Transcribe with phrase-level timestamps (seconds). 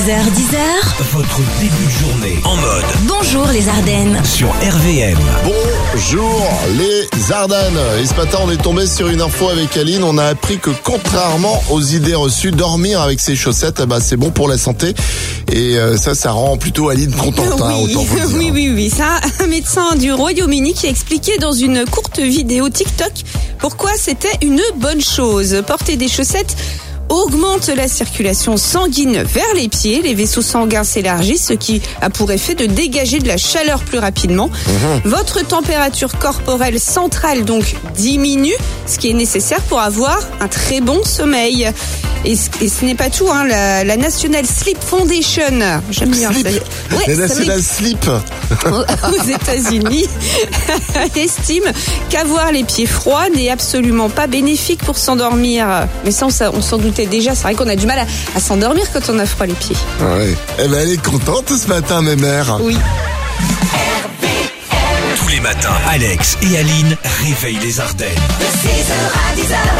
[0.00, 4.18] 6h10h, Votre début de journée en mode bonjour les Ardennes.
[4.24, 5.18] sur RVM.
[5.44, 6.42] Bonjour
[6.78, 7.78] les Ardennes.
[8.02, 10.02] Et ce matin, on est tombé sur une info avec Aline.
[10.02, 14.16] On a appris que contrairement aux idées reçues, dormir avec ses chaussettes, eh ben, c'est
[14.16, 14.94] bon pour la santé.
[15.52, 18.36] Et euh, ça, ça rend plutôt Aline contente, hein, oui, autant vous le dire.
[18.38, 18.88] oui, oui, oui.
[18.88, 23.12] Ça, un médecin du Royaume-Uni qui a expliqué dans une courte vidéo TikTok
[23.58, 25.62] pourquoi c'était une bonne chose.
[25.66, 26.56] Porter des chaussettes
[27.10, 32.32] augmente la circulation sanguine vers les pieds, les vaisseaux sanguins s'élargissent, ce qui a pour
[32.32, 34.48] effet de dégager de la chaleur plus rapidement.
[35.04, 38.54] Votre température corporelle centrale donc diminue,
[38.86, 41.70] ce qui est nécessaire pour avoir un très bon sommeil.
[42.24, 45.42] Et ce, et ce n'est pas tout, hein, la, la National Sleep Foundation,
[45.90, 46.38] j'aime bien ça.
[46.96, 47.14] Ouais,
[47.46, 48.06] la slip.
[48.66, 50.06] aux États-Unis
[51.16, 51.64] estime
[52.10, 55.66] qu'avoir les pieds froids n'est absolument pas bénéfique pour s'endormir.
[56.04, 57.34] Mais ça, on, s'en- on s'en doutait déjà.
[57.34, 58.06] C'est vrai qu'on a du mal à,
[58.36, 59.76] à s'endormir quand on a froid les pieds.
[60.00, 60.34] Ouais.
[60.62, 62.58] Eh ben, elle est contente ce matin, mes mères.
[62.60, 62.76] Oui.
[65.16, 68.08] Tous les matins, Alex et Aline réveillent les Ardennes.
[68.40, 69.79] De 6h à 10h, bonjour